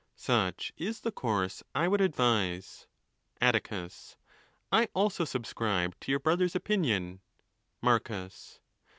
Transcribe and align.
—Such 0.15 0.73
is 0.77 1.01
the 1.01 1.11
course 1.11 1.61
I 1.75 1.87
would 1.87 2.01
advise. 2.01 2.87
Atticus,—I 3.39 4.85
also 4.95 5.25
subscribe 5.25 5.93
to 5.99 6.11
your 6.11 6.19
brother's 6.19 6.55
opinion. 6.55 7.21
Marcus. 7.83 8.59